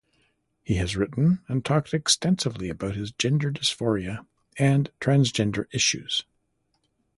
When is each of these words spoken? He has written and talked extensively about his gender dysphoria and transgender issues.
He 0.63 0.77
has 0.77 0.95
written 0.95 1.43
and 1.47 1.63
talked 1.63 1.93
extensively 1.93 2.69
about 2.69 2.95
his 2.95 3.11
gender 3.11 3.51
dysphoria 3.51 4.25
and 4.57 4.89
transgender 4.99 5.67
issues. 5.71 6.23